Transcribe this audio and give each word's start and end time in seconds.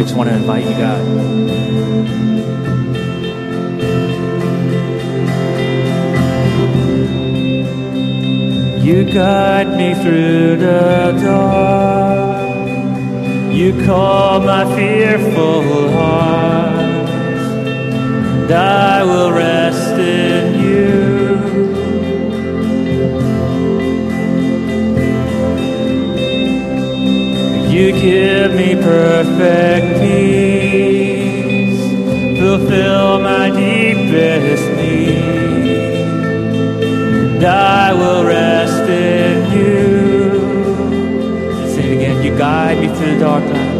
we 0.00 0.04
just 0.04 0.16
want 0.16 0.30
to 0.30 0.34
invite 0.34 0.64
you, 0.64 0.70
God. 0.70 1.04
You 8.82 9.04
guide 9.12 9.76
me 9.76 9.92
through 9.92 10.56
the 10.56 11.20
dark. 11.22 12.40
You 13.52 13.84
call 13.84 14.40
my 14.40 14.64
fearful 14.74 15.90
heart. 15.90 17.10
And 18.40 18.52
I 18.52 19.04
will 19.04 19.32
rest 19.32 19.98
in 19.98 20.49
You 27.80 27.92
give 27.92 28.52
me 28.54 28.74
perfect 28.74 30.00
peace, 30.02 31.80
fulfill 32.38 33.20
my 33.20 33.48
deepest 33.48 34.68
need, 34.76 35.16
and 37.36 37.42
I 37.42 37.94
will 37.94 38.24
rest 38.26 38.86
in 38.86 39.50
you. 39.56 39.78
Say 41.72 41.92
it 41.92 41.96
again, 41.96 42.22
you 42.22 42.36
guide 42.36 42.80
me 42.80 42.88
through 42.88 43.14
the 43.14 43.20
dark 43.20 43.44
night. 43.44 43.79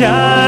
Yeah. 0.00 0.39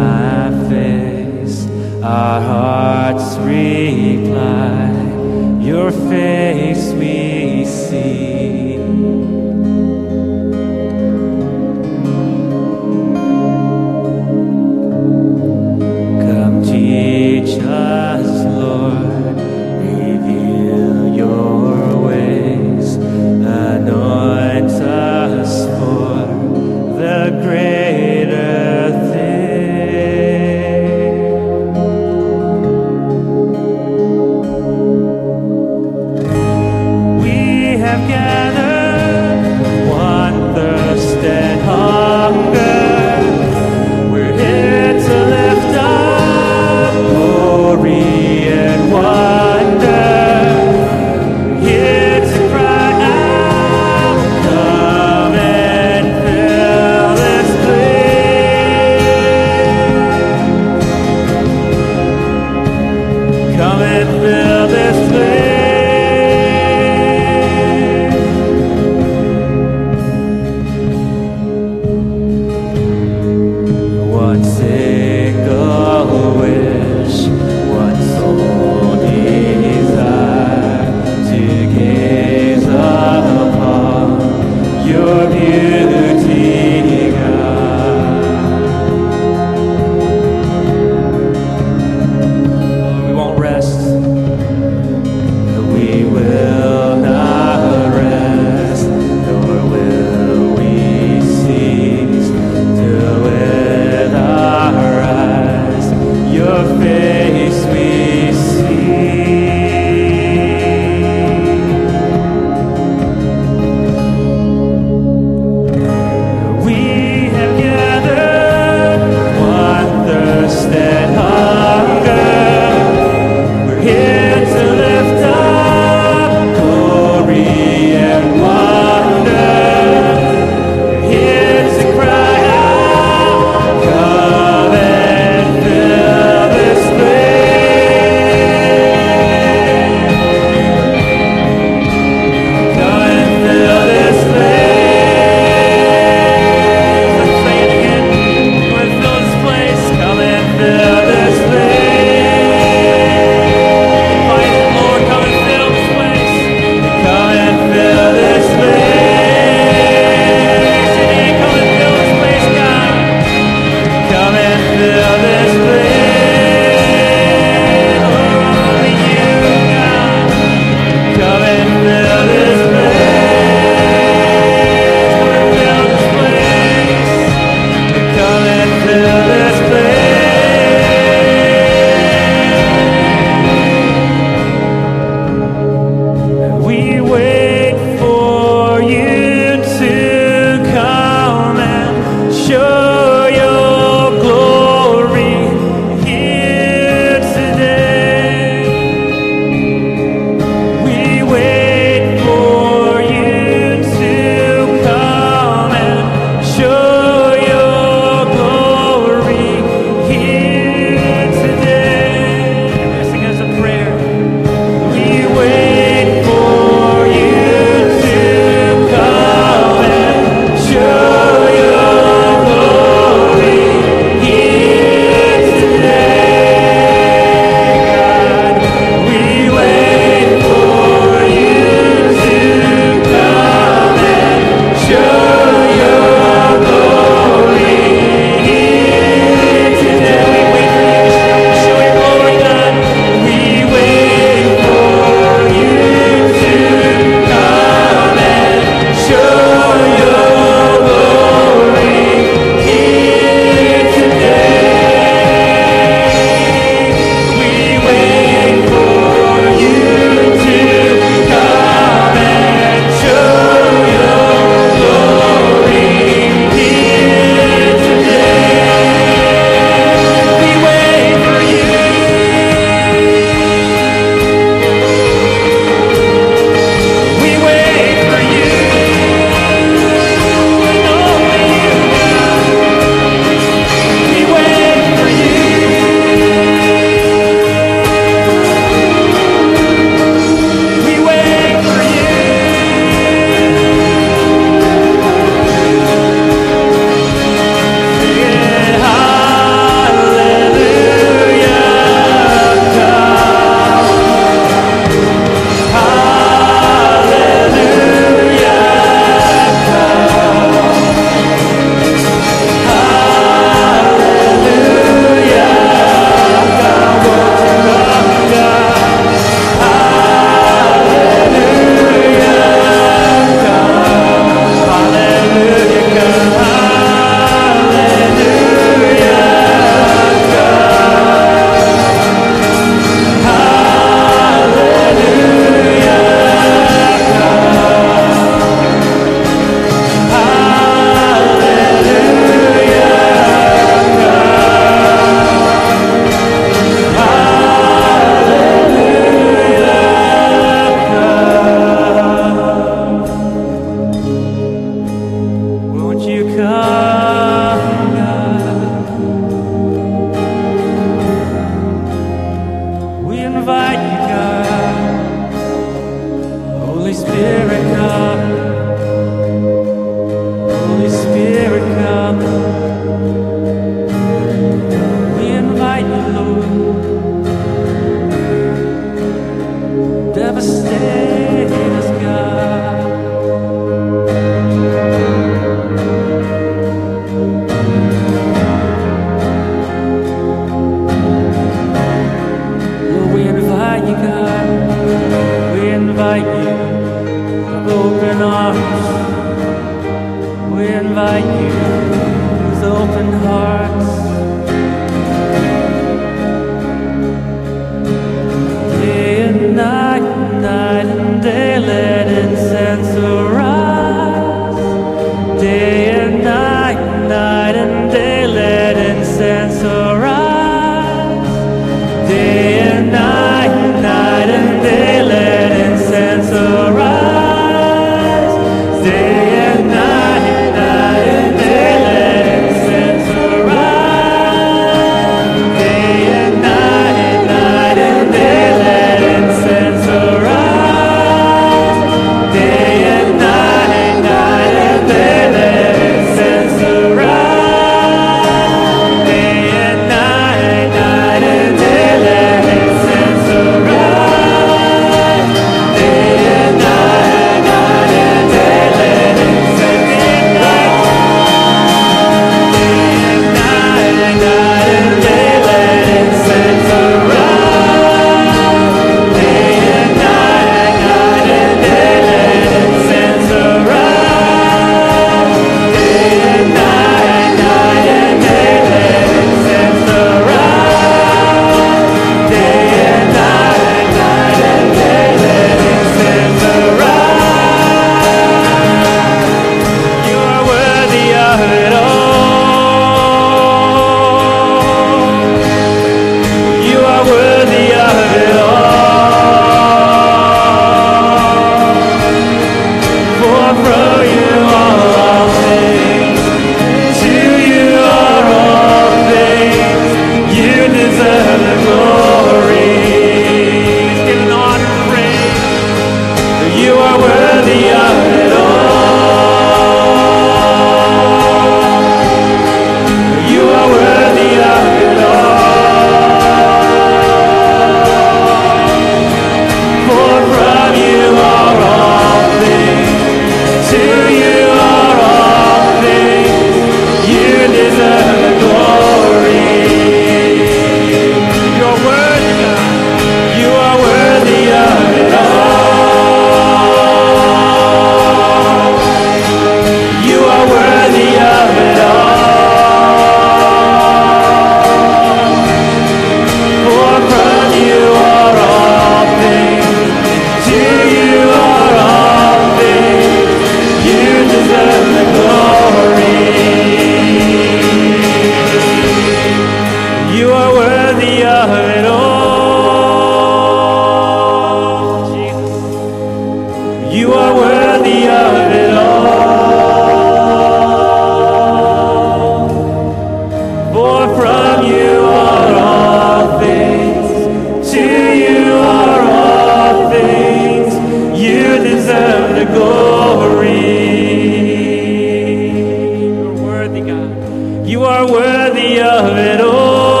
You 597.65 597.83
are 597.85 598.05
worthy 598.11 598.81
of 598.81 599.17
it 599.17 599.41
all. 599.41 600.00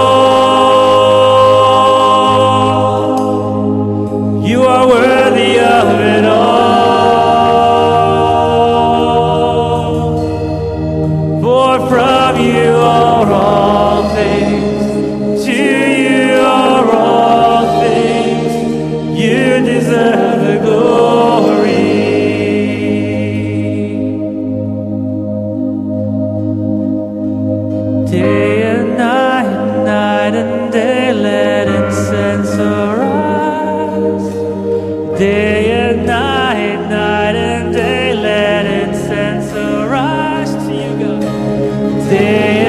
Senhor. 42.11 42.60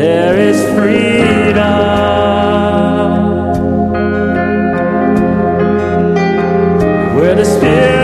There 0.00 0.38
is 0.38 0.58
freedom 0.74 1.60
where 7.16 7.34
the 7.34 7.44
Spirit. 7.44 7.99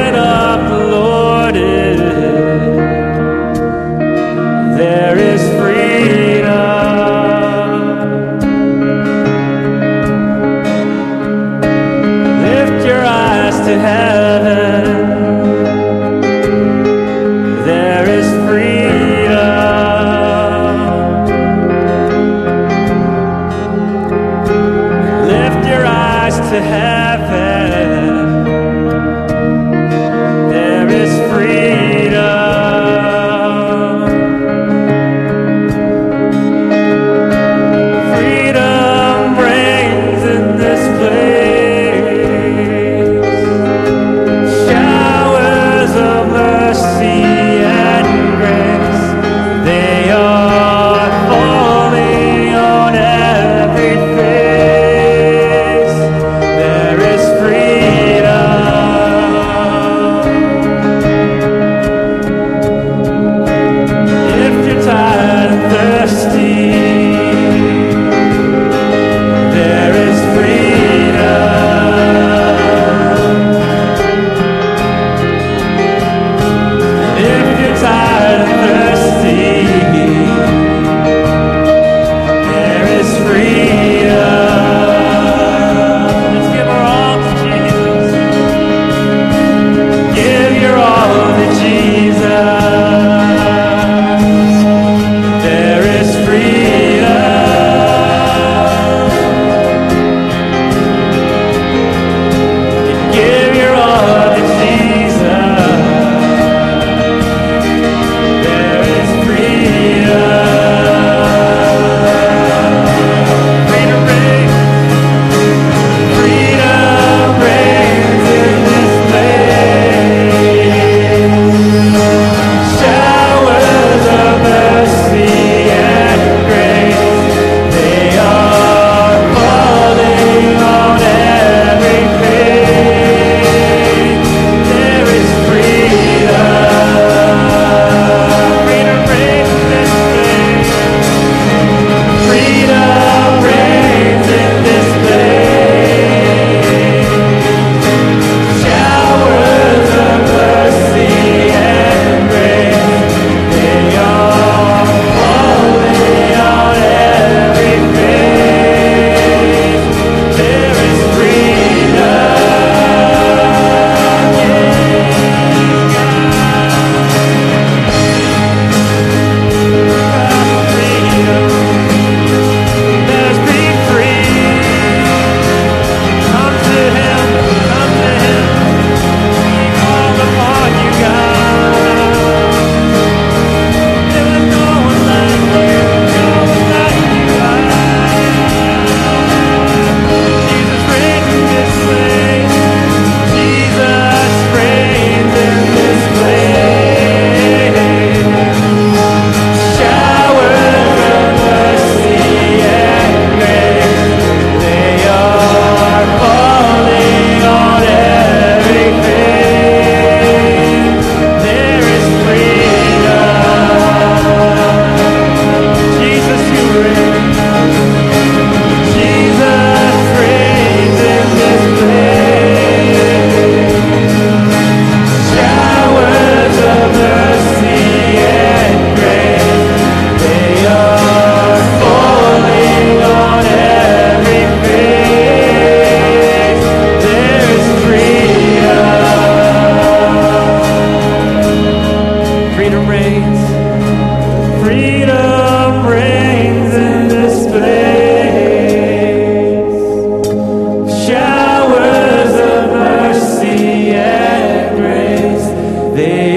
They 255.97 256.36